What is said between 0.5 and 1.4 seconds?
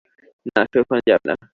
না, সে ওখানে যাবে না।